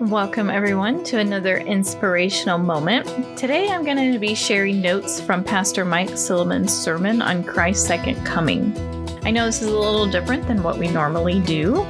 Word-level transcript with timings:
Welcome, 0.00 0.50
everyone, 0.50 1.04
to 1.04 1.18
another 1.18 1.56
inspirational 1.56 2.58
moment. 2.58 3.06
Today, 3.38 3.70
I'm 3.70 3.82
going 3.82 4.12
to 4.12 4.18
be 4.18 4.34
sharing 4.34 4.82
notes 4.82 5.22
from 5.22 5.42
Pastor 5.42 5.86
Mike 5.86 6.18
Silliman's 6.18 6.70
sermon 6.70 7.22
on 7.22 7.42
Christ's 7.42 7.86
second 7.86 8.22
coming. 8.22 8.76
I 9.24 9.30
know 9.30 9.46
this 9.46 9.62
is 9.62 9.68
a 9.68 9.78
little 9.78 10.04
different 10.04 10.46
than 10.46 10.62
what 10.62 10.76
we 10.76 10.88
normally 10.88 11.40
do, 11.40 11.82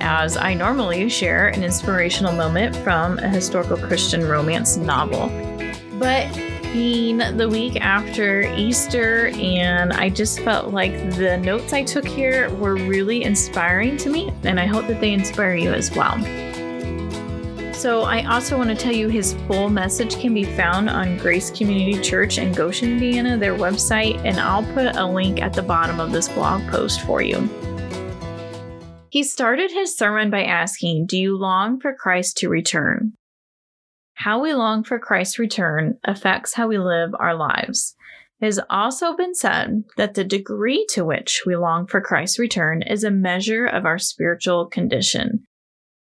as 0.00 0.36
I 0.36 0.54
normally 0.54 1.08
share 1.08 1.48
an 1.48 1.62
inspirational 1.62 2.32
moment 2.32 2.74
from 2.78 3.20
a 3.20 3.28
historical 3.28 3.76
Christian 3.76 4.26
romance 4.26 4.76
novel. 4.76 5.28
But 6.00 6.34
being 6.72 7.18
the 7.18 7.48
week 7.48 7.80
after 7.80 8.42
Easter, 8.56 9.28
and 9.34 9.92
I 9.92 10.08
just 10.08 10.40
felt 10.40 10.74
like 10.74 10.94
the 11.14 11.36
notes 11.36 11.72
I 11.72 11.84
took 11.84 12.06
here 12.06 12.52
were 12.56 12.74
really 12.74 13.22
inspiring 13.22 13.96
to 13.98 14.10
me, 14.10 14.32
and 14.42 14.58
I 14.58 14.66
hope 14.66 14.88
that 14.88 15.00
they 15.00 15.12
inspire 15.12 15.54
you 15.54 15.72
as 15.72 15.92
well. 15.92 16.18
So, 17.82 18.02
I 18.02 18.22
also 18.32 18.56
want 18.56 18.70
to 18.70 18.76
tell 18.76 18.94
you 18.94 19.08
his 19.08 19.32
full 19.48 19.68
message 19.68 20.16
can 20.20 20.32
be 20.32 20.44
found 20.44 20.88
on 20.88 21.16
Grace 21.16 21.50
Community 21.50 22.00
Church 22.00 22.38
in 22.38 22.52
Goshen, 22.52 22.92
Indiana, 22.92 23.36
their 23.36 23.56
website, 23.56 24.24
and 24.24 24.38
I'll 24.38 24.62
put 24.72 24.94
a 24.94 25.04
link 25.04 25.42
at 25.42 25.52
the 25.52 25.64
bottom 25.64 25.98
of 25.98 26.12
this 26.12 26.28
blog 26.28 26.64
post 26.70 27.00
for 27.00 27.22
you. 27.22 27.40
He 29.10 29.24
started 29.24 29.72
his 29.72 29.98
sermon 29.98 30.30
by 30.30 30.44
asking, 30.44 31.06
Do 31.06 31.18
you 31.18 31.36
long 31.36 31.80
for 31.80 31.92
Christ 31.92 32.36
to 32.36 32.48
return? 32.48 33.14
How 34.14 34.40
we 34.40 34.54
long 34.54 34.84
for 34.84 35.00
Christ's 35.00 35.40
return 35.40 35.98
affects 36.04 36.54
how 36.54 36.68
we 36.68 36.78
live 36.78 37.10
our 37.18 37.34
lives. 37.34 37.96
It 38.40 38.44
has 38.44 38.60
also 38.70 39.16
been 39.16 39.34
said 39.34 39.82
that 39.96 40.14
the 40.14 40.22
degree 40.22 40.86
to 40.90 41.04
which 41.04 41.42
we 41.44 41.56
long 41.56 41.88
for 41.88 42.00
Christ's 42.00 42.38
return 42.38 42.82
is 42.82 43.02
a 43.02 43.10
measure 43.10 43.66
of 43.66 43.84
our 43.86 43.98
spiritual 43.98 44.66
condition. 44.66 45.48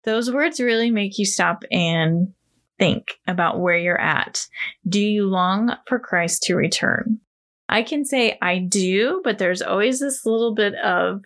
Those 0.04 0.30
words 0.30 0.60
really 0.60 0.90
make 0.90 1.18
you 1.18 1.27
stop 1.27 1.62
and 1.70 2.32
think 2.78 3.18
about 3.27 3.61
where 3.61 3.77
you're 3.77 4.00
at. 4.00 4.47
Do 4.88 5.00
you 5.00 5.27
long 5.27 5.77
for 5.86 5.98
Christ 5.98 6.42
to 6.44 6.56
return? 6.56 7.20
I 7.69 7.83
can 7.83 8.05
say 8.05 8.36
I 8.42 8.58
do, 8.58 9.20
but 9.22 9.38
there's 9.38 9.62
always 9.62 10.00
this 10.00 10.27
little 10.27 10.55
bit 10.55 10.75
of, 10.75 11.22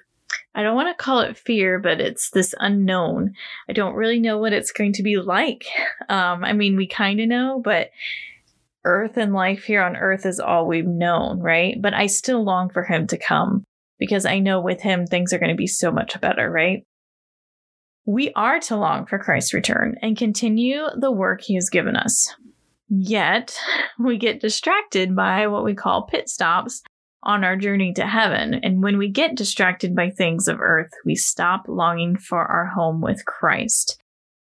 I 0.55 0.63
don't 0.63 0.75
want 0.75 0.97
to 0.97 1.03
call 1.03 1.21
it 1.21 1.39
fear, 1.39 1.79
but 1.79 2.01
it's 2.01 2.31
this 2.31 2.55
unknown. 2.59 3.33
I 3.69 3.73
don't 3.73 3.95
really 3.95 4.19
know 4.19 4.39
what 4.39 4.53
it's 4.53 4.73
going 4.73 4.93
to 4.95 5.03
be 5.03 5.17
like. 5.17 5.67
Um, 6.07 6.45
I 6.45 6.53
mean, 6.53 6.77
we 6.77 6.87
kind 6.87 7.19
of 7.19 7.29
know, 7.29 7.63
but 7.65 7.89
earth 8.85 9.17
and 9.17 9.33
life 9.33 9.65
here 9.65 9.83
on 9.83 9.97
earth 9.97 10.27
is 10.27 10.39
all 10.39 10.67
we've 10.67 10.87
known, 10.87 11.41
right? 11.41 11.81
But 11.81 11.95
I 11.95 12.07
still 12.07 12.45
long 12.45 12.69
for 12.69 12.83
him 12.83 13.07
to 13.07 13.17
come 13.17 13.65
because 13.99 14.27
I 14.27 14.39
know 14.39 14.61
with 14.61 14.83
him 14.83 15.07
things 15.07 15.33
are 15.33 15.39
going 15.39 15.51
to 15.51 15.57
be 15.57 15.67
so 15.67 15.91
much 15.91 16.21
better, 16.21 16.51
right? 16.51 16.85
We 18.07 18.33
are 18.35 18.61
to 18.61 18.77
long 18.77 19.07
for 19.07 19.19
Christ's 19.19 19.55
return 19.55 19.97
and 20.03 20.17
continue 20.17 20.83
the 20.97 21.11
work 21.11 21.41
he 21.43 21.55
has 21.55 21.71
given 21.71 21.97
us. 21.97 22.35
Yet, 22.89 23.59
we 23.99 24.19
get 24.19 24.41
distracted 24.41 25.17
by 25.17 25.47
what 25.47 25.65
we 25.65 25.75
call 25.75 26.07
pit 26.07 26.29
stops 26.29 26.83
on 27.23 27.43
our 27.43 27.57
journey 27.57 27.95
to 27.95 28.07
heaven. 28.07 28.55
And 28.55 28.83
when 28.83 28.99
we 28.99 29.09
get 29.09 29.37
distracted 29.37 29.97
by 29.97 30.11
things 30.11 30.49
of 30.49 30.61
earth, 30.61 30.91
we 31.07 31.15
stop 31.15 31.65
longing 31.67 32.17
for 32.17 32.45
our 32.45 32.67
home 32.67 33.01
with 33.01 33.25
Christ. 33.25 33.99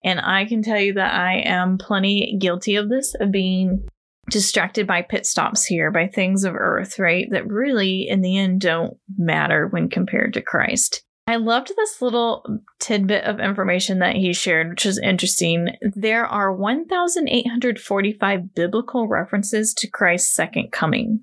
And 0.03 0.19
I 0.21 0.45
can 0.45 0.63
tell 0.63 0.79
you 0.79 0.93
that 0.93 1.13
I 1.13 1.39
am 1.39 1.77
plenty 1.77 2.37
guilty 2.39 2.75
of 2.75 2.89
this, 2.89 3.13
of 3.19 3.31
being 3.31 3.87
distracted 4.29 4.87
by 4.87 5.01
pit 5.01 5.25
stops 5.25 5.65
here, 5.65 5.91
by 5.91 6.07
things 6.07 6.45
of 6.45 6.55
earth, 6.55 6.97
right? 6.97 7.27
That 7.31 7.47
really, 7.47 8.07
in 8.07 8.21
the 8.21 8.37
end, 8.37 8.61
don't 8.61 8.97
matter 9.17 9.67
when 9.67 9.89
compared 9.89 10.33
to 10.35 10.41
Christ. 10.41 11.03
I 11.27 11.35
loved 11.35 11.71
this 11.75 12.01
little 12.01 12.59
tidbit 12.79 13.25
of 13.25 13.39
information 13.39 13.99
that 13.99 14.15
he 14.15 14.33
shared, 14.33 14.69
which 14.69 14.85
is 14.85 14.97
interesting. 14.97 15.69
There 15.81 16.25
are 16.25 16.53
1,845 16.53 18.53
biblical 18.53 19.07
references 19.07 19.73
to 19.75 19.89
Christ's 19.89 20.35
second 20.35 20.71
coming. 20.71 21.21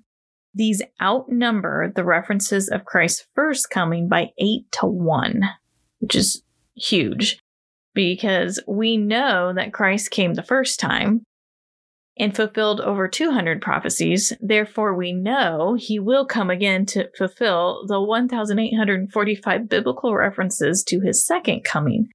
These 0.54 0.82
outnumber 1.02 1.92
the 1.94 2.04
references 2.04 2.68
of 2.68 2.84
Christ's 2.84 3.26
first 3.34 3.70
coming 3.70 4.08
by 4.08 4.30
8 4.38 4.70
to 4.80 4.86
1, 4.86 5.42
which 5.98 6.14
is 6.14 6.42
huge 6.74 7.40
because 7.94 8.60
we 8.66 8.96
know 8.96 9.52
that 9.52 9.72
Christ 9.72 10.10
came 10.10 10.34
the 10.34 10.42
first 10.42 10.80
time 10.80 11.22
and 12.18 12.34
fulfilled 12.34 12.80
over 12.80 13.08
200 13.08 13.62
prophecies. 13.62 14.32
Therefore, 14.40 14.94
we 14.94 15.12
know 15.12 15.76
he 15.78 15.98
will 15.98 16.26
come 16.26 16.50
again 16.50 16.86
to 16.86 17.08
fulfill 17.16 17.84
the 17.86 18.00
1,845 18.00 19.68
biblical 19.68 20.14
references 20.14 20.82
to 20.84 21.00
his 21.00 21.24
second 21.24 21.64
coming. 21.64 22.08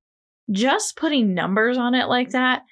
Just 0.52 0.97
putting 0.97 1.34
numbers 1.34 1.78
on 1.78 1.96
it 1.96 2.08
like 2.08 2.31
that 2.31 2.63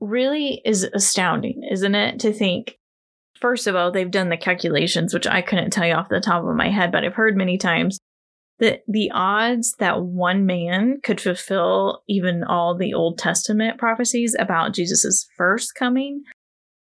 really 0.00 0.60
is 0.64 0.84
astounding, 0.84 1.62
isn't 1.70 1.94
it? 1.94 2.20
To 2.20 2.32
think, 2.32 2.76
first 3.40 3.66
of 3.66 3.76
all, 3.76 3.90
they've 3.90 4.10
done 4.10 4.28
the 4.28 4.36
calculations, 4.36 5.14
which 5.14 5.26
I 5.26 5.42
couldn't 5.42 5.70
tell 5.70 5.86
you 5.86 5.94
off 5.94 6.08
the 6.08 6.20
top 6.20 6.44
of 6.44 6.56
my 6.56 6.70
head, 6.70 6.90
but 6.90 7.04
I've 7.04 7.14
heard 7.14 7.36
many 7.36 7.58
times 7.58 7.98
that 8.58 8.82
the 8.88 9.10
odds 9.14 9.74
that 9.78 10.02
one 10.02 10.44
man 10.44 11.00
could 11.02 11.20
fulfill 11.20 12.02
even 12.08 12.42
all 12.42 12.76
the 12.76 12.94
Old 12.94 13.18
Testament 13.18 13.78
prophecies 13.78 14.34
about 14.38 14.74
Jesus' 14.74 15.28
first 15.36 15.76
coming 15.76 16.24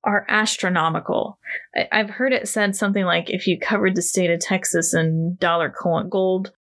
are 0.07 0.25
astronomical. 0.29 1.37
I- 1.75 1.97
have 1.97 2.09
heard 2.09 2.31
it 2.31 2.47
said 2.47 2.75
something 2.75 3.03
like 3.03 3.29
if 3.29 3.45
you 3.45 3.59
covered 3.59 3.95
the 3.95 4.01
state 4.01 4.31
of 4.31 4.39
Texas 4.39 4.93
in 4.93 5.35
dollar 5.35 5.69
coin, 5.69 6.07
gold 6.09 6.53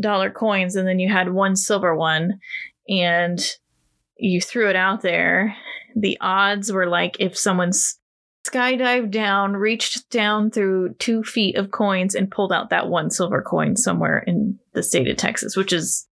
dollar 0.00 0.30
coins, 0.30 0.74
and 0.74 0.88
then 0.88 0.98
you 0.98 1.12
had 1.12 1.32
one 1.32 1.54
silver 1.54 1.94
one, 1.94 2.40
and 2.88 3.38
you 4.16 4.40
threw 4.40 4.70
it 4.70 4.74
out 4.74 5.02
there, 5.02 5.54
the 5.94 6.16
odds 6.20 6.72
were 6.72 6.86
like 6.86 7.16
if 7.20 7.38
someone's 7.38 7.98
skydived 8.48 9.10
down, 9.10 9.52
reached 9.52 10.08
down 10.10 10.50
through 10.50 10.94
two 10.94 11.22
feet 11.22 11.56
of 11.56 11.70
coins, 11.70 12.14
and 12.14 12.30
pulled 12.30 12.52
out 12.52 12.70
that 12.70 12.88
one 12.88 13.10
silver 13.10 13.42
coin 13.42 13.76
somewhere 13.76 14.24
in 14.26 14.58
the 14.72 14.82
state 14.82 15.08
of 15.08 15.18
Texas, 15.18 15.56
which 15.56 15.74
is 15.74 16.08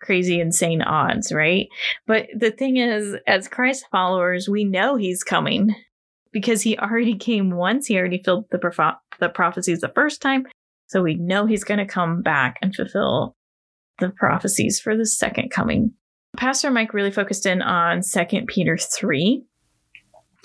crazy, 0.00 0.40
insane 0.40 0.80
odds, 0.80 1.30
right? 1.30 1.68
But 2.06 2.26
the 2.34 2.50
thing 2.50 2.78
is, 2.78 3.16
as 3.26 3.48
Christ 3.48 3.84
followers, 3.92 4.48
we 4.48 4.64
know 4.64 4.96
he's 4.96 5.22
coming 5.22 5.74
because 6.32 6.62
he 6.62 6.78
already 6.78 7.16
came 7.16 7.50
once. 7.50 7.86
He 7.86 7.96
already 7.96 8.22
filled 8.22 8.46
the, 8.50 8.58
proph- 8.58 8.98
the 9.20 9.28
prophecies 9.28 9.80
the 9.80 9.92
first 9.94 10.20
time. 10.20 10.46
So 10.86 11.02
we 11.02 11.14
know 11.14 11.46
he's 11.46 11.64
going 11.64 11.78
to 11.78 11.86
come 11.86 12.22
back 12.22 12.58
and 12.60 12.74
fulfill 12.74 13.34
the 13.98 14.10
prophecies 14.10 14.80
for 14.80 14.96
the 14.96 15.06
second 15.06 15.50
coming. 15.50 15.92
Pastor 16.36 16.70
Mike 16.70 16.94
really 16.94 17.10
focused 17.10 17.46
in 17.46 17.62
on 17.62 18.00
2 18.02 18.46
Peter 18.46 18.76
3, 18.76 19.42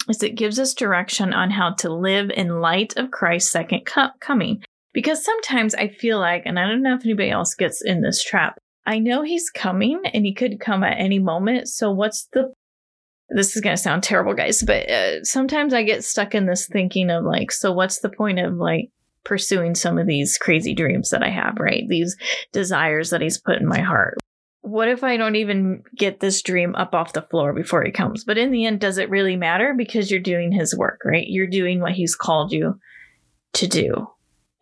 as 0.09 0.21
it 0.21 0.35
gives 0.35 0.59
us 0.59 0.73
direction 0.73 1.33
on 1.33 1.49
how 1.49 1.73
to 1.75 1.93
live 1.93 2.29
in 2.29 2.61
light 2.61 2.95
of 2.97 3.11
Christ's 3.11 3.51
second 3.51 3.85
co- 3.85 4.09
coming. 4.19 4.63
Because 4.93 5.23
sometimes 5.23 5.75
I 5.75 5.89
feel 5.89 6.19
like, 6.19 6.43
and 6.45 6.59
I 6.59 6.67
don't 6.67 6.81
know 6.81 6.95
if 6.95 7.05
anybody 7.05 7.29
else 7.29 7.53
gets 7.53 7.81
in 7.81 8.01
this 8.01 8.23
trap, 8.23 8.57
I 8.85 8.99
know 8.99 9.21
he's 9.21 9.49
coming 9.49 10.01
and 10.13 10.25
he 10.25 10.33
could 10.33 10.59
come 10.59 10.83
at 10.83 10.97
any 10.97 11.19
moment. 11.19 11.67
So 11.67 11.91
what's 11.91 12.27
the 12.33 12.53
this 13.29 13.55
is 13.55 13.61
going 13.61 13.75
to 13.75 13.81
sound 13.81 14.03
terrible, 14.03 14.33
guys, 14.33 14.63
but 14.63 14.89
uh, 14.89 15.23
sometimes 15.23 15.73
I 15.73 15.83
get 15.83 16.03
stuck 16.03 16.33
in 16.33 16.45
this 16.45 16.67
thinking 16.67 17.09
of 17.09 17.23
like, 17.23 17.51
so 17.51 17.71
what's 17.71 17.99
the 17.99 18.09
point 18.09 18.39
of 18.39 18.55
like 18.55 18.89
pursuing 19.23 19.75
some 19.75 19.97
of 19.97 20.07
these 20.07 20.37
crazy 20.37 20.73
dreams 20.73 21.09
that 21.09 21.23
I 21.23 21.29
have, 21.29 21.57
right? 21.59 21.83
These 21.87 22.15
desires 22.51 23.09
that 23.09 23.21
he's 23.21 23.37
put 23.37 23.57
in 23.57 23.67
my 23.67 23.81
heart. 23.81 24.17
What 24.61 24.87
if 24.87 25.03
I 25.03 25.17
don't 25.17 25.35
even 25.35 25.83
get 25.95 26.19
this 26.19 26.41
dream 26.41 26.75
up 26.75 26.93
off 26.93 27.13
the 27.13 27.21
floor 27.21 27.53
before 27.53 27.83
he 27.83 27.91
comes? 27.91 28.23
But 28.23 28.37
in 28.37 28.51
the 28.51 28.65
end, 28.65 28.79
does 28.79 28.97
it 28.97 29.09
really 29.09 29.35
matter? 29.35 29.73
Because 29.77 30.09
you're 30.11 30.19
doing 30.19 30.51
his 30.51 30.75
work, 30.75 31.01
right? 31.05 31.27
You're 31.27 31.47
doing 31.47 31.79
what 31.79 31.93
he's 31.93 32.15
called 32.15 32.51
you 32.51 32.79
to 33.53 33.67
do. 33.67 34.07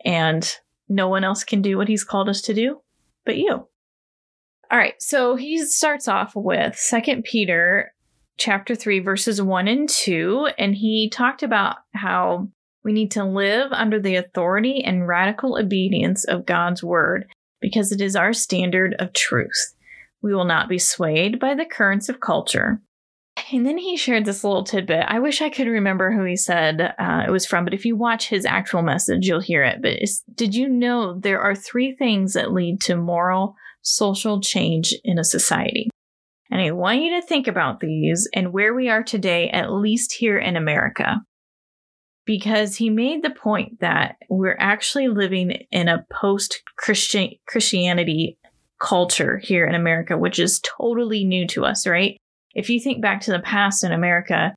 And 0.04 0.48
no 0.88 1.08
one 1.08 1.24
else 1.24 1.42
can 1.42 1.62
do 1.62 1.76
what 1.76 1.88
he's 1.88 2.04
called 2.04 2.28
us 2.28 2.42
to 2.42 2.54
do 2.54 2.80
but 3.26 3.36
you. 3.36 3.68
All 4.70 4.78
right, 4.78 4.94
so 5.02 5.36
he 5.36 5.64
starts 5.66 6.08
off 6.08 6.32
with 6.34 6.76
Second 6.76 7.24
Peter 7.24 7.92
chapter 8.38 8.74
3, 8.74 9.00
verses 9.00 9.40
1 9.40 9.68
and 9.68 9.88
2. 9.88 10.50
And 10.58 10.74
he 10.74 11.10
talked 11.10 11.42
about 11.42 11.76
how 11.94 12.48
we 12.84 12.92
need 12.92 13.10
to 13.12 13.24
live 13.24 13.72
under 13.72 14.00
the 14.00 14.16
authority 14.16 14.82
and 14.84 15.08
radical 15.08 15.58
obedience 15.58 16.24
of 16.24 16.46
God's 16.46 16.82
word 16.82 17.26
because 17.60 17.90
it 17.92 18.00
is 18.00 18.14
our 18.14 18.32
standard 18.32 18.94
of 18.98 19.12
truth. 19.12 19.74
We 20.22 20.34
will 20.34 20.44
not 20.44 20.68
be 20.68 20.78
swayed 20.78 21.40
by 21.40 21.54
the 21.54 21.64
currents 21.64 22.08
of 22.08 22.20
culture. 22.20 22.80
And 23.52 23.66
then 23.66 23.78
he 23.78 23.96
shared 23.96 24.24
this 24.24 24.44
little 24.44 24.64
tidbit. 24.64 25.04
I 25.06 25.18
wish 25.18 25.42
I 25.42 25.50
could 25.50 25.66
remember 25.66 26.10
who 26.10 26.24
he 26.24 26.36
said 26.36 26.94
uh, 26.98 27.24
it 27.26 27.30
was 27.30 27.44
from, 27.44 27.64
but 27.64 27.74
if 27.74 27.84
you 27.84 27.94
watch 27.94 28.28
his 28.28 28.46
actual 28.46 28.82
message, 28.82 29.26
you'll 29.26 29.40
hear 29.40 29.62
it. 29.62 29.82
But 29.82 29.98
did 30.34 30.54
you 30.54 30.68
know 30.68 31.18
there 31.18 31.40
are 31.40 31.54
three 31.54 31.94
things 31.94 32.32
that 32.32 32.52
lead 32.52 32.80
to 32.82 32.96
moral, 32.96 33.54
social 33.82 34.40
change 34.40 34.94
in 35.04 35.18
a 35.18 35.24
society? 35.24 35.90
And 36.50 36.60
I 36.60 36.70
want 36.70 37.02
you 37.02 37.20
to 37.20 37.26
think 37.26 37.46
about 37.46 37.80
these 37.80 38.28
and 38.34 38.52
where 38.52 38.74
we 38.74 38.88
are 38.88 39.02
today, 39.02 39.50
at 39.50 39.72
least 39.72 40.12
here 40.12 40.38
in 40.38 40.56
America. 40.56 41.20
Because 42.24 42.76
he 42.76 42.90
made 42.90 43.22
the 43.22 43.30
point 43.30 43.80
that 43.80 44.16
we're 44.28 44.56
actually 44.58 45.08
living 45.08 45.66
in 45.70 45.88
a 45.88 46.04
post 46.12 46.62
Christianity 46.76 48.38
culture 48.80 49.38
here 49.38 49.66
in 49.66 49.74
America, 49.74 50.18
which 50.18 50.38
is 50.38 50.60
totally 50.60 51.24
new 51.24 51.46
to 51.48 51.64
us, 51.64 51.86
right? 51.86 52.18
if 52.56 52.70
you 52.70 52.80
think 52.80 53.02
back 53.02 53.20
to 53.20 53.30
the 53.30 53.38
past 53.38 53.84
in 53.84 53.92
America, 53.92 54.54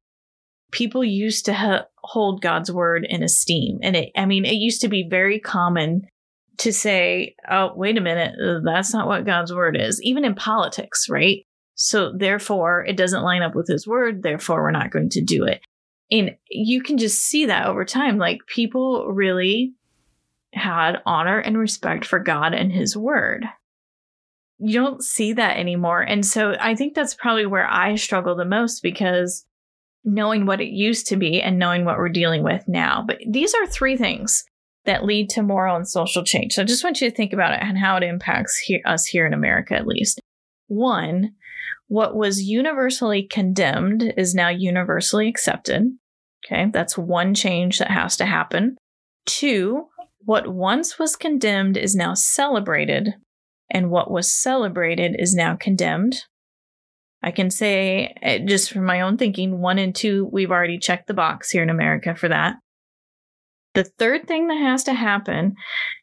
people 0.71 1.03
used 1.03 1.45
to 1.45 1.53
ha- 1.53 1.85
hold 1.97 2.41
God's 2.41 2.71
word 2.71 3.05
in 3.07 3.21
esteem. 3.21 3.79
And 3.83 3.95
it, 3.97 4.09
I 4.15 4.25
mean, 4.25 4.45
it 4.45 4.53
used 4.53 4.81
to 4.81 4.87
be 4.87 5.07
very 5.07 5.37
common 5.37 6.07
to 6.59 6.71
say, 6.71 7.35
oh, 7.51 7.73
wait 7.75 7.97
a 7.97 8.01
minute, 8.01 8.35
that's 8.63 8.93
not 8.93 9.07
what 9.07 9.25
God's 9.25 9.53
word 9.53 9.77
is, 9.77 10.01
even 10.01 10.23
in 10.23 10.33
politics, 10.33 11.07
right? 11.09 11.45
So 11.81 12.11
therefore, 12.11 12.85
it 12.85 12.97
doesn't 12.97 13.23
line 13.23 13.41
up 13.41 13.55
with 13.55 13.67
his 13.67 13.87
word. 13.87 14.21
Therefore, 14.21 14.63
we're 14.63 14.71
not 14.71 14.91
going 14.91 15.07
to 15.11 15.21
do 15.21 15.45
it. 15.45 15.61
And 16.11 16.35
you 16.49 16.83
can 16.83 16.97
just 16.97 17.19
see 17.19 17.45
that 17.45 17.67
over 17.67 17.85
time. 17.85 18.17
Like 18.17 18.39
people 18.47 19.07
really 19.07 19.73
had 20.53 20.97
honor 21.05 21.39
and 21.39 21.57
respect 21.57 22.03
for 22.03 22.19
God 22.19 22.53
and 22.53 22.69
his 22.69 22.97
word. 22.97 23.45
You 24.57 24.73
don't 24.73 25.01
see 25.01 25.31
that 25.31 25.55
anymore. 25.55 26.01
And 26.01 26.25
so 26.25 26.53
I 26.59 26.75
think 26.75 26.95
that's 26.95 27.13
probably 27.13 27.45
where 27.45 27.65
I 27.65 27.95
struggle 27.95 28.35
the 28.35 28.43
most 28.43 28.83
because 28.83 29.45
knowing 30.03 30.45
what 30.45 30.59
it 30.59 30.73
used 30.73 31.07
to 31.07 31.15
be 31.15 31.41
and 31.41 31.57
knowing 31.57 31.85
what 31.85 31.97
we're 31.97 32.09
dealing 32.09 32.43
with 32.43 32.67
now. 32.67 33.05
But 33.07 33.19
these 33.25 33.53
are 33.53 33.65
three 33.65 33.95
things 33.95 34.43
that 34.83 35.05
lead 35.05 35.29
to 35.29 35.43
moral 35.43 35.77
and 35.77 35.87
social 35.87 36.25
change. 36.25 36.55
So 36.55 36.61
I 36.61 36.65
just 36.65 36.83
want 36.83 36.99
you 36.99 37.09
to 37.09 37.15
think 37.15 37.31
about 37.31 37.53
it 37.53 37.61
and 37.61 37.77
how 37.77 37.95
it 37.95 38.03
impacts 38.03 38.57
he- 38.57 38.83
us 38.83 39.05
here 39.05 39.25
in 39.25 39.33
America, 39.33 39.75
at 39.75 39.87
least. 39.87 40.19
One, 40.69 41.33
what 41.87 42.15
was 42.15 42.43
universally 42.43 43.23
condemned 43.23 44.13
is 44.15 44.33
now 44.35 44.49
universally 44.49 45.27
accepted. 45.27 45.97
Okay, 46.45 46.69
that's 46.71 46.97
one 46.97 47.33
change 47.33 47.79
that 47.79 47.91
has 47.91 48.15
to 48.17 48.25
happen. 48.25 48.77
Two, 49.25 49.87
what 50.23 50.47
once 50.47 50.97
was 50.99 51.15
condemned 51.15 51.75
is 51.75 51.95
now 51.95 52.13
celebrated, 52.13 53.15
and 53.69 53.89
what 53.89 54.11
was 54.11 54.31
celebrated 54.31 55.15
is 55.19 55.33
now 55.33 55.55
condemned. 55.55 56.23
I 57.21 57.31
can 57.31 57.49
say, 57.49 58.15
eh, 58.21 58.39
just 58.45 58.71
from 58.71 58.85
my 58.85 59.01
own 59.01 59.17
thinking, 59.17 59.59
one 59.59 59.79
and 59.79 59.93
two, 59.93 60.29
we've 60.31 60.51
already 60.51 60.77
checked 60.77 61.07
the 61.07 61.13
box 61.13 61.49
here 61.49 61.63
in 61.63 61.69
America 61.69 62.15
for 62.15 62.29
that. 62.29 62.55
The 63.75 63.83
third 63.83 64.27
thing 64.27 64.47
that 64.47 64.57
has 64.57 64.83
to 64.85 64.93
happen 64.93 65.55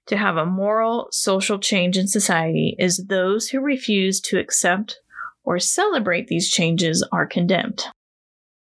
to 0.07 0.17
have 0.17 0.37
a 0.37 0.47
moral 0.47 1.09
social 1.11 1.59
change 1.59 1.99
in 1.99 2.07
society 2.07 2.77
is 2.79 3.07
those 3.09 3.49
who 3.49 3.61
refuse 3.61 4.21
to 4.23 4.39
accept 4.39 5.01
or 5.43 5.59
celebrate 5.59 6.29
these 6.29 6.51
changes 6.51 7.07
are 7.13 7.27
condemned. 7.27 7.85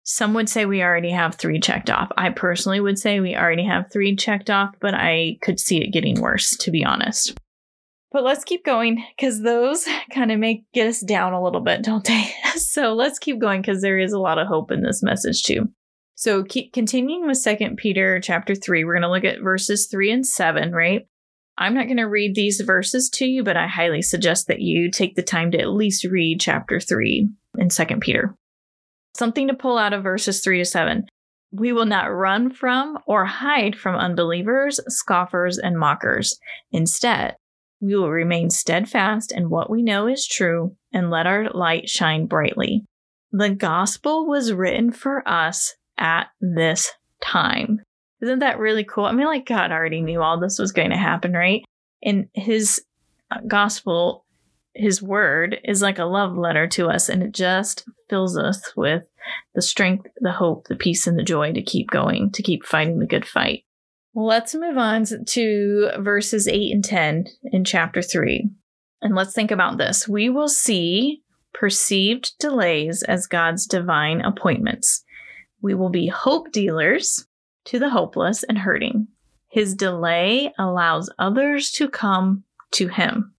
Some 0.03 0.33
would 0.33 0.49
say 0.49 0.65
we 0.65 0.81
already 0.81 1.11
have 1.11 1.35
three 1.35 1.59
checked 1.59 1.89
off. 1.89 2.11
I 2.17 2.31
personally 2.31 2.79
would 2.79 2.97
say 2.97 3.19
we 3.19 3.35
already 3.35 3.65
have 3.65 3.91
three 3.91 4.15
checked 4.15 4.49
off, 4.49 4.73
but 4.79 4.95
I 4.95 5.37
could 5.41 5.59
see 5.59 5.83
it 5.83 5.91
getting 5.91 6.19
worse, 6.19 6.57
to 6.57 6.71
be 6.71 6.83
honest. 6.83 7.37
But 8.11 8.23
let's 8.23 8.43
keep 8.43 8.65
going 8.65 9.05
because 9.15 9.41
those 9.41 9.87
kind 10.13 10.31
of 10.31 10.39
make 10.39 10.63
get 10.73 10.87
us 10.87 11.01
down 11.01 11.33
a 11.33 11.43
little 11.43 11.61
bit, 11.61 11.83
don't 11.83 12.03
they? 12.03 12.31
so 12.55 12.93
let's 12.93 13.19
keep 13.19 13.39
going 13.39 13.61
because 13.61 13.81
there 13.81 13.99
is 13.99 14.11
a 14.11 14.19
lot 14.19 14.39
of 14.39 14.47
hope 14.47 14.71
in 14.71 14.81
this 14.81 15.03
message 15.03 15.43
too. 15.43 15.69
So 16.19 16.43
keep 16.43 16.73
continuing 16.73 17.25
with 17.25 17.37
Second 17.37 17.77
Peter 17.77 18.19
chapter 18.19 18.53
3. 18.53 18.83
We're 18.83 18.91
going 18.91 19.03
to 19.03 19.09
look 19.09 19.23
at 19.23 19.41
verses 19.41 19.87
3 19.89 20.11
and 20.11 20.27
7, 20.27 20.73
right? 20.73 21.07
I'm 21.57 21.73
not 21.73 21.85
going 21.85 21.95
to 21.95 22.09
read 22.09 22.35
these 22.35 22.59
verses 22.59 23.09
to 23.11 23.25
you, 23.25 23.41
but 23.41 23.55
I 23.55 23.67
highly 23.67 24.01
suggest 24.01 24.47
that 24.47 24.59
you 24.59 24.91
take 24.91 25.15
the 25.15 25.23
time 25.23 25.49
to 25.51 25.59
at 25.59 25.69
least 25.69 26.03
read 26.03 26.41
chapter 26.41 26.81
3 26.81 27.29
in 27.57 27.69
Second 27.69 28.01
Peter. 28.01 28.35
Something 29.15 29.47
to 29.47 29.53
pull 29.53 29.77
out 29.77 29.93
of 29.93 30.03
verses 30.03 30.41
3 30.41 30.57
to 30.57 30.65
7. 30.65 31.05
We 31.53 31.71
will 31.71 31.85
not 31.85 32.07
run 32.07 32.51
from 32.51 32.97
or 33.07 33.23
hide 33.23 33.77
from 33.77 33.95
unbelievers, 33.95 34.81
scoffers, 34.89 35.57
and 35.57 35.79
mockers. 35.79 36.37
Instead, 36.73 37.37
we 37.79 37.95
will 37.95 38.11
remain 38.11 38.49
steadfast 38.49 39.31
in 39.31 39.49
what 39.49 39.69
we 39.69 39.81
know 39.81 40.07
is 40.07 40.27
true 40.27 40.75
and 40.91 41.09
let 41.09 41.27
our 41.27 41.49
light 41.51 41.87
shine 41.87 42.25
brightly. 42.25 42.83
The 43.31 43.51
gospel 43.51 44.27
was 44.27 44.51
written 44.51 44.91
for 44.91 45.25
us 45.25 45.75
at 45.99 46.27
this 46.41 46.91
time. 47.21 47.81
Isn't 48.21 48.39
that 48.39 48.59
really 48.59 48.83
cool? 48.83 49.05
I 49.05 49.11
mean, 49.11 49.27
like 49.27 49.45
God 49.45 49.71
already 49.71 50.01
knew 50.01 50.21
all 50.21 50.39
this 50.39 50.59
was 50.59 50.71
going 50.71 50.89
to 50.89 50.97
happen, 50.97 51.33
right? 51.33 51.63
And 52.03 52.27
his 52.33 52.81
uh, 53.31 53.39
gospel, 53.47 54.25
his 54.73 55.01
word 55.01 55.57
is 55.63 55.81
like 55.81 55.99
a 55.99 56.05
love 56.05 56.37
letter 56.37 56.67
to 56.67 56.87
us, 56.87 57.09
and 57.09 57.23
it 57.23 57.33
just 57.33 57.85
fills 58.09 58.37
us 58.37 58.75
with 58.75 59.03
the 59.55 59.61
strength, 59.61 60.07
the 60.17 60.31
hope, 60.31 60.67
the 60.67 60.75
peace, 60.75 61.07
and 61.07 61.17
the 61.17 61.23
joy 61.23 61.53
to 61.53 61.61
keep 61.61 61.89
going, 61.89 62.31
to 62.31 62.43
keep 62.43 62.65
fighting 62.65 62.99
the 62.99 63.07
good 63.07 63.27
fight. 63.27 63.63
Let's 64.15 64.55
move 64.55 64.77
on 64.77 65.05
to 65.05 65.91
verses 65.99 66.47
8 66.47 66.73
and 66.73 66.83
10 66.83 67.25
in 67.51 67.63
chapter 67.63 68.01
3. 68.01 68.49
And 69.01 69.15
let's 69.15 69.33
think 69.33 69.51
about 69.51 69.77
this. 69.77 70.07
We 70.07 70.29
will 70.29 70.49
see 70.49 71.21
perceived 71.53 72.37
delays 72.39 73.03
as 73.03 73.27
God's 73.27 73.65
divine 73.65 74.21
appointments. 74.21 75.03
We 75.61 75.73
will 75.73 75.89
be 75.89 76.07
hope 76.07 76.51
dealers 76.51 77.27
to 77.65 77.79
the 77.79 77.89
hopeless 77.89 78.43
and 78.43 78.57
hurting. 78.57 79.07
His 79.47 79.75
delay 79.75 80.53
allows 80.57 81.09
others 81.17 81.71
to 81.71 81.89
come 81.89 82.43
to 82.71 82.87
him. 82.87 83.33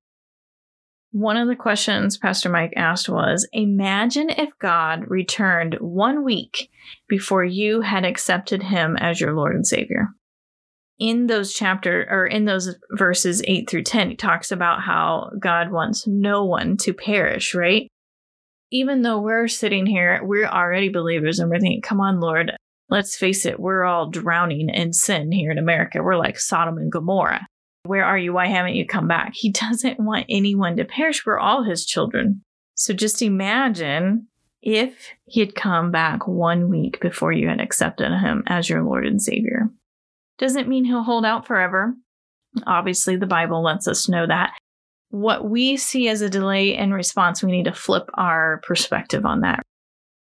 One 1.13 1.37
of 1.37 1.49
the 1.49 1.57
questions 1.57 2.17
Pastor 2.17 2.49
Mike 2.49 2.73
asked 2.77 3.09
was 3.09 3.49
Imagine 3.53 4.31
if 4.31 4.51
God 4.61 5.05
returned 5.09 5.75
one 5.81 6.25
week 6.25 6.71
before 7.09 7.45
you 7.45 7.81
had 7.81 8.05
accepted 8.05 8.63
him 8.63 8.97
as 8.97 9.21
your 9.21 9.35
Lord 9.35 9.57
and 9.57 9.67
Savior. 9.67 10.11
In 11.01 11.27
those 11.27 11.53
chapter 11.53 12.07
or 12.11 12.27
in 12.27 12.45
those 12.45 12.77
verses 12.93 13.43
8 13.47 13.69
through 13.69 13.85
10, 13.85 14.11
he 14.11 14.17
talks 14.17 14.53
about 14.53 14.83
how 14.83 15.31
God 15.41 15.73
wants 15.73 16.07
no 16.07 16.45
one 16.45 16.77
to 16.79 16.93
perish, 16.93 17.55
right? 17.55 17.89
Even 18.71 19.03
though 19.03 19.21
we're 19.21 19.49
sitting 19.49 19.87
here, 19.87 20.21
we're 20.23 20.47
already 20.47 20.89
believers 20.89 21.39
and 21.39 21.51
we're 21.51 21.59
thinking, 21.59 21.83
come 21.83 22.01
on, 22.01 22.21
Lord, 22.21 22.53
let's 22.89 23.17
face 23.17 23.47
it, 23.47 23.59
we're 23.59 23.85
all 23.85 24.09
drowning 24.09 24.69
in 24.69 24.93
sin 24.93 25.33
here 25.33 25.51
in 25.51 25.59
America. 25.59 26.03
We're 26.03 26.17
like 26.17 26.39
Sodom 26.39 26.79
and 26.79 26.93
Gomorrah. 26.93 27.47
Where 27.85 28.05
are 28.05 28.19
you? 28.19 28.33
Why 28.33 28.49
haven't 28.49 28.75
you 28.75 28.87
come 28.87 29.09
back? 29.09 29.33
He 29.35 29.51
doesn't 29.53 30.01
want 30.01 30.27
anyone 30.29 30.77
to 30.77 30.85
perish. 30.85 31.25
We're 31.25 31.39
all 31.39 31.65
his 31.65 31.85
children. 31.85 32.43
So 32.75 32.95
just 32.95 33.23
imagine 33.23 34.29
if 34.63 35.09
he 35.25 35.41
had 35.41 35.55
come 35.55 35.91
back 35.91 36.27
one 36.27 36.69
week 36.69 37.01
before 37.01 37.33
you 37.33 37.49
had 37.49 37.61
accepted 37.61 38.11
him 38.11 38.43
as 38.47 38.69
your 38.69 38.83
Lord 38.83 39.07
and 39.07 39.21
Savior. 39.21 39.71
Doesn't 40.39 40.69
mean 40.69 40.85
he'll 40.85 41.03
hold 41.03 41.25
out 41.25 41.47
forever. 41.47 41.95
Obviously, 42.67 43.17
the 43.17 43.27
Bible 43.27 43.63
lets 43.63 43.87
us 43.87 44.09
know 44.09 44.27
that 44.27 44.53
what 45.11 45.49
we 45.49 45.77
see 45.77 46.09
as 46.09 46.23
a 46.23 46.31
delay 46.31 46.77
in 46.77 46.93
response, 46.93 47.43
we 47.43 47.51
need 47.53 47.65
to 47.65 47.73
flip 47.73 48.09
our 48.15 48.61
perspective 48.65 49.27
on 49.27 49.41
that. 49.41 49.63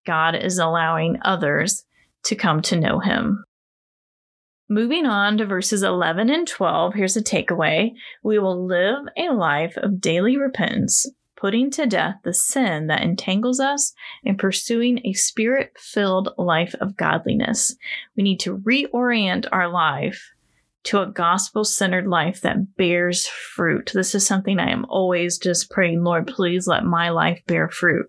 God 0.07 0.35
is 0.35 0.59
allowing 0.59 1.19
others 1.23 1.85
to 2.25 2.35
come 2.35 2.63
to 2.63 2.81
know 2.81 2.99
him. 2.99 3.45
Moving 4.69 5.05
on 5.05 5.37
to 5.39 5.47
verses 5.47 5.83
11 5.83 6.31
and 6.31 6.49
12, 6.49 6.95
here's 6.95 7.17
a 7.17 7.23
takeaway. 7.23 7.91
We 8.23 8.39
will 8.39 8.67
live 8.67 9.05
a 9.19 9.35
life 9.35 9.77
of 9.77 10.01
daily 10.01 10.39
repentance, 10.39 11.07
putting 11.37 11.71
to 11.73 11.85
death 11.85 12.15
the 12.25 12.33
sin 12.33 12.87
that 12.87 13.03
entangles 13.03 13.61
us 13.61 13.93
and 14.25 14.39
pursuing 14.39 15.01
a 15.05 15.13
spirit 15.13 15.73
filled 15.77 16.31
life 16.39 16.75
of 16.81 16.97
godliness. 16.97 17.77
We 18.17 18.23
need 18.23 18.41
to 18.41 18.57
reorient 18.57 19.47
our 19.53 19.69
life 19.69 20.31
to 20.85 21.01
a 21.01 21.07
gospel 21.07 21.65
centered 21.65 22.07
life 22.07 22.41
that 22.43 22.77
bears 22.77 23.27
fruit. 23.27 23.93
This 23.95 24.15
is 24.15 24.27
something 24.27 24.59
I 24.59 24.71
am 24.71 24.85
always 24.89 25.39
just 25.39 25.71
praying, 25.71 26.03
Lord, 26.03 26.27
please 26.27 26.67
let 26.67 26.85
my 26.85 27.11
life 27.11 27.41
bear 27.47 27.69
fruit. 27.69 28.07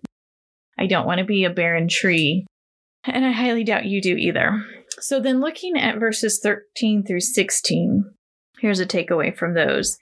I 0.78 0.88
don't 0.88 1.06
want 1.06 1.20
to 1.20 1.26
be 1.26 1.44
a 1.44 1.50
barren 1.50 1.88
tree, 1.88 2.46
and 3.04 3.26
I 3.26 3.32
highly 3.32 3.64
doubt 3.64 3.86
you 3.86 4.02
do 4.02 4.16
either. 4.16 4.66
So, 5.00 5.20
then 5.20 5.42
looking 5.42 5.78
at 5.78 6.00
verses 6.00 6.40
13 6.42 7.04
through 7.04 7.20
16, 7.20 8.06
here's 8.60 8.80
a 8.80 8.86
takeaway 8.86 9.36
from 9.36 9.54
those. 9.54 9.98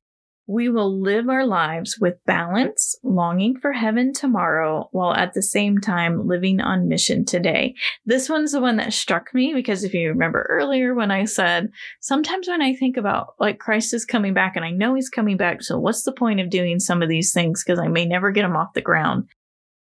We 0.47 0.69
will 0.69 0.99
live 0.99 1.29
our 1.29 1.45
lives 1.45 1.97
with 1.99 2.23
balance, 2.25 2.95
longing 3.03 3.57
for 3.59 3.71
heaven 3.71 4.11
tomorrow, 4.11 4.89
while 4.91 5.13
at 5.13 5.33
the 5.33 5.41
same 5.41 5.79
time 5.79 6.27
living 6.27 6.59
on 6.59 6.87
mission 6.87 7.25
today. 7.25 7.75
This 8.05 8.27
one's 8.27 8.51
the 8.51 8.59
one 8.59 8.77
that 8.77 8.93
struck 8.93 9.33
me 9.33 9.53
because 9.53 9.83
if 9.83 9.93
you 9.93 10.09
remember 10.09 10.45
earlier 10.49 10.93
when 10.93 11.11
I 11.11 11.25
said, 11.25 11.69
sometimes 12.01 12.47
when 12.47 12.61
I 12.61 12.73
think 12.73 12.97
about 12.97 13.35
like 13.39 13.59
Christ 13.59 13.93
is 13.93 14.03
coming 14.03 14.33
back 14.33 14.55
and 14.55 14.65
I 14.65 14.71
know 14.71 14.95
he's 14.95 15.09
coming 15.09 15.37
back, 15.37 15.61
so 15.61 15.79
what's 15.79 16.03
the 16.03 16.11
point 16.11 16.39
of 16.39 16.49
doing 16.49 16.79
some 16.79 17.01
of 17.01 17.09
these 17.09 17.31
things? 17.31 17.63
Because 17.63 17.79
I 17.79 17.87
may 17.87 18.05
never 18.05 18.31
get 18.31 18.45
him 18.45 18.55
off 18.55 18.73
the 18.73 18.81
ground 18.81 19.29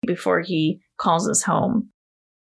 before 0.06 0.40
he 0.40 0.80
calls 0.98 1.28
us 1.28 1.42
home. 1.42 1.90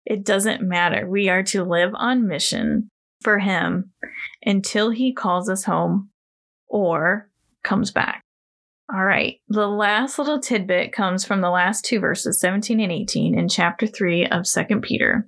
It 0.05 0.23
doesn't 0.23 0.61
matter. 0.61 1.07
We 1.07 1.27
are 1.27 1.43
to 1.43 1.63
live 1.63 1.91
on 1.93 2.27
mission 2.27 2.89
for 3.21 3.39
him 3.39 3.91
until 4.45 4.91
he 4.91 5.13
calls 5.13 5.49
us 5.49 5.65
home 5.65 6.09
or 6.67 7.26
comes 7.67 7.91
back. 7.91 8.23
All 8.91 9.03
right. 9.03 9.41
The 9.49 9.67
last 9.67 10.17
little 10.17 10.39
tidbit 10.39 10.93
comes 10.93 11.25
from 11.25 11.41
the 11.41 11.49
last 11.49 11.83
two 11.83 11.99
verses, 11.99 12.39
17 12.39 12.79
and 12.79 12.91
18, 12.91 13.37
in 13.37 13.49
chapter 13.49 13.85
3 13.85 14.27
of 14.27 14.45
2 14.45 14.79
Peter. 14.79 15.27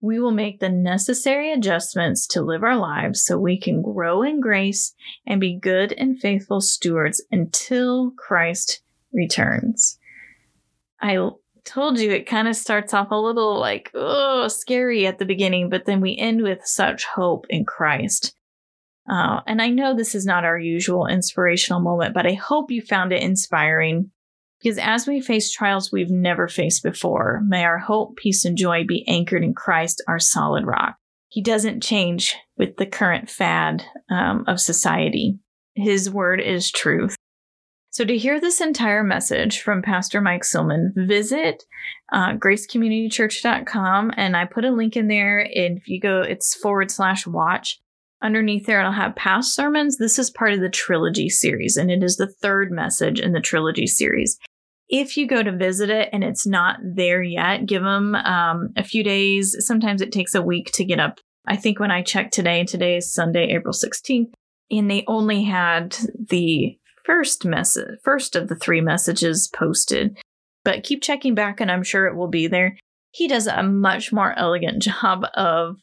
We 0.00 0.20
will 0.20 0.30
make 0.30 0.60
the 0.60 0.68
necessary 0.68 1.52
adjustments 1.52 2.26
to 2.28 2.42
live 2.42 2.62
our 2.62 2.76
lives 2.76 3.24
so 3.24 3.36
we 3.36 3.58
can 3.58 3.82
grow 3.82 4.22
in 4.22 4.40
grace 4.40 4.94
and 5.26 5.40
be 5.40 5.58
good 5.58 5.92
and 5.92 6.20
faithful 6.20 6.60
stewards 6.60 7.24
until 7.32 8.12
Christ 8.12 8.82
returns. 9.12 9.98
I 11.00 11.30
told 11.64 11.98
you 11.98 12.12
it 12.12 12.28
kind 12.28 12.46
of 12.46 12.54
starts 12.54 12.94
off 12.94 13.10
a 13.10 13.16
little 13.16 13.58
like, 13.58 13.90
oh, 13.94 14.46
scary 14.48 15.06
at 15.06 15.18
the 15.18 15.24
beginning, 15.24 15.70
but 15.70 15.86
then 15.86 16.00
we 16.00 16.16
end 16.16 16.42
with 16.42 16.60
such 16.64 17.06
hope 17.06 17.46
in 17.48 17.64
Christ. 17.64 18.36
Uh, 19.08 19.40
and 19.46 19.60
I 19.60 19.68
know 19.68 19.94
this 19.94 20.14
is 20.14 20.24
not 20.24 20.44
our 20.44 20.58
usual 20.58 21.06
inspirational 21.06 21.80
moment, 21.80 22.14
but 22.14 22.26
I 22.26 22.34
hope 22.34 22.70
you 22.70 22.80
found 22.80 23.12
it 23.12 23.22
inspiring 23.22 24.10
because 24.64 24.78
as 24.78 25.06
we 25.06 25.20
face 25.20 25.52
trials 25.52 25.92
we've 25.92 26.10
never 26.10 26.48
faced 26.48 26.82
before, 26.82 27.42
may 27.46 27.64
our 27.64 27.78
hope, 27.78 28.16
peace, 28.16 28.46
and 28.46 28.56
joy 28.56 28.84
be 28.88 29.06
anchored 29.06 29.44
in 29.44 29.52
Christ, 29.52 30.02
our 30.08 30.18
solid 30.18 30.64
rock. 30.64 30.96
He 31.28 31.42
doesn't 31.42 31.82
change 31.82 32.34
with 32.56 32.76
the 32.78 32.86
current 32.86 33.28
fad 33.28 33.84
um, 34.08 34.44
of 34.46 34.60
society. 34.60 35.38
His 35.74 36.10
word 36.10 36.40
is 36.40 36.70
truth. 36.70 37.14
So, 37.90 38.04
to 38.04 38.16
hear 38.16 38.40
this 38.40 38.60
entire 38.60 39.04
message 39.04 39.60
from 39.60 39.82
Pastor 39.82 40.20
Mike 40.20 40.44
Silliman, 40.44 40.92
visit 40.96 41.62
uh, 42.10 42.32
gracecommunitychurch.com 42.32 44.12
and 44.16 44.36
I 44.36 44.46
put 44.46 44.64
a 44.64 44.72
link 44.72 44.96
in 44.96 45.08
there. 45.08 45.46
If 45.48 45.88
you 45.88 46.00
go, 46.00 46.22
it's 46.22 46.54
forward 46.54 46.90
slash 46.90 47.26
watch. 47.26 47.80
Underneath 48.24 48.64
there, 48.64 48.80
it'll 48.80 48.92
have 48.92 49.14
past 49.16 49.54
sermons. 49.54 49.98
This 49.98 50.18
is 50.18 50.30
part 50.30 50.54
of 50.54 50.60
the 50.60 50.70
trilogy 50.70 51.28
series, 51.28 51.76
and 51.76 51.90
it 51.90 52.02
is 52.02 52.16
the 52.16 52.26
third 52.26 52.72
message 52.72 53.20
in 53.20 53.32
the 53.32 53.40
trilogy 53.40 53.86
series. 53.86 54.38
If 54.88 55.18
you 55.18 55.28
go 55.28 55.42
to 55.42 55.52
visit 55.52 55.90
it 55.90 56.08
and 56.10 56.24
it's 56.24 56.46
not 56.46 56.78
there 56.82 57.22
yet, 57.22 57.66
give 57.66 57.82
them 57.82 58.14
um, 58.14 58.70
a 58.78 58.82
few 58.82 59.04
days. 59.04 59.54
Sometimes 59.58 60.00
it 60.00 60.10
takes 60.10 60.34
a 60.34 60.40
week 60.40 60.72
to 60.72 60.86
get 60.86 60.98
up. 60.98 61.20
I 61.46 61.56
think 61.56 61.78
when 61.78 61.90
I 61.90 62.00
checked 62.00 62.32
today, 62.32 62.64
today 62.64 62.96
is 62.96 63.12
Sunday, 63.12 63.50
April 63.50 63.74
16th, 63.74 64.32
and 64.70 64.90
they 64.90 65.04
only 65.06 65.42
had 65.42 65.94
the 66.30 66.78
first 67.04 67.44
message, 67.44 67.98
first 68.02 68.36
of 68.36 68.48
the 68.48 68.56
three 68.56 68.80
messages 68.80 69.50
posted. 69.54 70.16
But 70.64 70.82
keep 70.82 71.02
checking 71.02 71.34
back, 71.34 71.60
and 71.60 71.70
I'm 71.70 71.82
sure 71.82 72.06
it 72.06 72.16
will 72.16 72.28
be 72.28 72.46
there. 72.46 72.78
He 73.14 73.28
does 73.28 73.46
a 73.46 73.62
much 73.62 74.12
more 74.12 74.36
elegant 74.36 74.82
job 74.82 75.24
of 75.34 75.76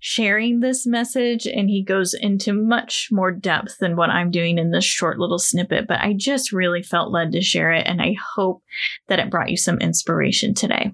sharing 0.00 0.60
this 0.60 0.86
message, 0.86 1.46
and 1.46 1.68
he 1.68 1.84
goes 1.84 2.14
into 2.14 2.54
much 2.54 3.08
more 3.12 3.30
depth 3.30 3.76
than 3.80 3.96
what 3.96 4.08
I'm 4.08 4.30
doing 4.30 4.56
in 4.56 4.70
this 4.70 4.86
short 4.86 5.18
little 5.18 5.38
snippet. 5.38 5.86
But 5.86 6.00
I 6.00 6.14
just 6.14 6.52
really 6.52 6.82
felt 6.82 7.12
led 7.12 7.32
to 7.32 7.42
share 7.42 7.70
it, 7.70 7.86
and 7.86 8.00
I 8.00 8.16
hope 8.34 8.62
that 9.08 9.18
it 9.18 9.30
brought 9.30 9.50
you 9.50 9.58
some 9.58 9.78
inspiration 9.78 10.54
today. 10.54 10.92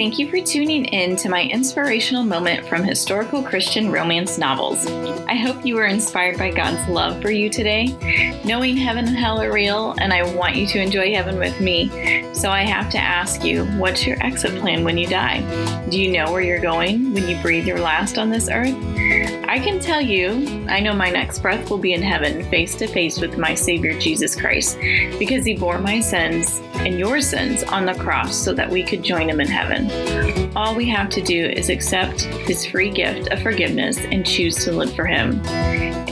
Thank 0.00 0.18
you 0.18 0.30
for 0.30 0.40
tuning 0.40 0.86
in 0.86 1.14
to 1.16 1.28
my 1.28 1.42
inspirational 1.42 2.22
moment 2.22 2.66
from 2.66 2.82
historical 2.82 3.42
Christian 3.42 3.92
romance 3.92 4.38
novels. 4.38 4.86
I 5.28 5.34
hope 5.34 5.66
you 5.66 5.74
were 5.74 5.84
inspired 5.84 6.38
by 6.38 6.52
God's 6.52 6.88
love 6.88 7.20
for 7.20 7.30
you 7.30 7.50
today. 7.50 8.40
Knowing 8.42 8.78
heaven 8.78 9.06
and 9.06 9.14
hell 9.14 9.42
are 9.42 9.52
real, 9.52 9.94
and 9.98 10.10
I 10.10 10.22
want 10.34 10.56
you 10.56 10.66
to 10.68 10.80
enjoy 10.80 11.12
heaven 11.12 11.38
with 11.38 11.60
me. 11.60 12.32
So 12.32 12.48
I 12.48 12.62
have 12.62 12.88
to 12.92 12.98
ask 12.98 13.44
you, 13.44 13.66
what's 13.72 14.06
your 14.06 14.16
exit 14.24 14.58
plan 14.58 14.84
when 14.84 14.96
you 14.96 15.06
die? 15.06 15.42
Do 15.90 16.00
you 16.00 16.10
know 16.10 16.32
where 16.32 16.40
you're 16.40 16.60
going 16.60 17.12
when 17.12 17.28
you 17.28 17.36
breathe 17.42 17.66
your 17.66 17.80
last 17.80 18.16
on 18.16 18.30
this 18.30 18.48
earth? 18.48 18.74
I 19.10 19.58
can 19.58 19.80
tell 19.80 20.00
you, 20.00 20.64
I 20.68 20.78
know 20.78 20.92
my 20.92 21.10
next 21.10 21.40
breath 21.40 21.68
will 21.70 21.78
be 21.78 21.92
in 21.92 22.02
heaven, 22.02 22.48
face 22.48 22.76
to 22.76 22.86
face 22.86 23.20
with 23.20 23.36
my 23.38 23.56
Savior 23.56 23.98
Jesus 23.98 24.36
Christ, 24.36 24.78
because 25.18 25.44
He 25.44 25.54
bore 25.54 25.80
my 25.80 25.98
sins 25.98 26.60
and 26.74 26.96
your 26.96 27.20
sins 27.20 27.64
on 27.64 27.86
the 27.86 27.94
cross 27.94 28.36
so 28.36 28.52
that 28.52 28.70
we 28.70 28.84
could 28.84 29.02
join 29.02 29.28
Him 29.28 29.40
in 29.40 29.48
heaven. 29.48 30.52
All 30.56 30.76
we 30.76 30.88
have 30.90 31.10
to 31.10 31.20
do 31.20 31.46
is 31.46 31.68
accept 31.68 32.22
His 32.22 32.64
free 32.64 32.90
gift 32.90 33.28
of 33.32 33.42
forgiveness 33.42 33.98
and 33.98 34.24
choose 34.24 34.62
to 34.64 34.72
live 34.72 34.94
for 34.94 35.06
Him. 35.06 35.40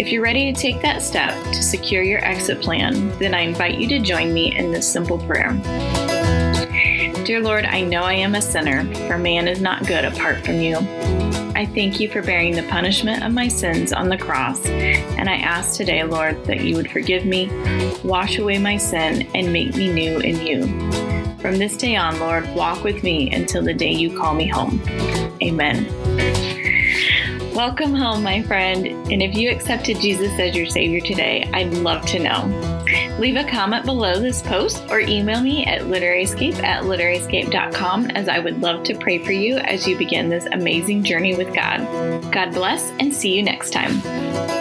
If 0.00 0.11
you're 0.11 0.23
ready 0.23 0.52
to 0.52 0.61
take 0.61 0.83
that 0.83 1.00
step 1.00 1.33
to 1.52 1.62
secure 1.62 2.02
your 2.02 2.25
exit 2.25 2.61
plan, 2.61 3.17
then 3.19 3.35
I 3.35 3.43
invite 3.43 3.78
you 3.78 3.87
to 3.88 4.00
join 4.00 4.33
me 4.33 4.57
in 4.57 4.73
this 4.73 4.90
simple 4.90 5.19
prayer. 5.19 5.52
Dear 7.25 7.40
Lord, 7.40 7.64
I 7.64 7.83
know 7.83 8.02
I 8.02 8.14
am 8.14 8.35
a 8.35 8.43
sinner, 8.43 8.85
for 9.07 9.19
man 9.19 9.47
is 9.47 9.61
not 9.61 9.87
good 9.87 10.05
apart 10.05 10.45
from 10.45 10.57
you. 10.57 10.78
I 11.59 11.67
thank 11.67 11.99
you 11.99 12.09
for 12.09 12.23
bearing 12.23 12.55
the 12.55 12.62
punishment 12.62 13.25
of 13.25 13.33
my 13.33 13.49
sins 13.49 13.93
on 13.93 14.09
the 14.09 14.17
cross, 14.17 14.65
and 14.65 15.29
I 15.29 15.38
ask 15.38 15.77
today, 15.77 16.05
Lord, 16.05 16.45
that 16.45 16.61
you 16.61 16.77
would 16.77 16.88
forgive 16.88 17.27
me, 17.27 17.50
wash 18.05 18.38
away 18.38 18.59
my 18.59 18.77
sin, 18.77 19.29
and 19.35 19.53
make 19.53 19.75
me 19.75 19.93
new 19.93 20.21
in 20.21 20.41
you. 20.41 20.62
From 21.41 21.59
this 21.59 21.77
day 21.77 21.97
on, 21.97 22.21
Lord, 22.21 22.49
walk 22.55 22.85
with 22.85 23.03
me 23.03 23.33
until 23.33 23.65
the 23.65 23.75
day 23.75 23.91
you 23.91 24.17
call 24.17 24.37
me 24.37 24.47
home. 24.47 24.81
Amen. 25.43 25.85
Welcome 27.57 27.93
home, 27.93 28.23
my 28.23 28.41
friend. 28.43 28.87
And 29.11 29.21
if 29.21 29.35
you 29.35 29.50
accepted 29.50 29.99
Jesus 29.99 30.38
as 30.38 30.55
your 30.55 30.67
Savior 30.67 31.00
today, 31.00 31.50
I'd 31.53 31.75
love 31.75 32.07
to 32.07 32.21
know. 32.21 32.68
Leave 33.18 33.37
a 33.37 33.45
comment 33.45 33.85
below 33.85 34.18
this 34.21 34.42
post 34.42 34.83
or 34.90 35.00
email 35.00 35.40
me 35.40 35.64
at 35.66 35.83
literaryscape 35.83 36.62
at 36.62 36.85
literaryscape.com 36.85 38.11
as 38.11 38.28
I 38.28 38.38
would 38.38 38.61
love 38.61 38.85
to 38.85 38.95
pray 38.97 39.18
for 39.18 39.33
you 39.33 39.59
as 39.59 39.87
you 39.87 39.97
begin 39.97 40.28
this 40.28 40.47
amazing 40.52 41.02
journey 41.02 41.37
with 41.37 41.54
God. 41.54 41.80
God 42.33 42.52
bless 42.52 42.90
and 42.99 43.14
see 43.14 43.37
you 43.37 43.42
next 43.42 43.71
time. 43.71 44.58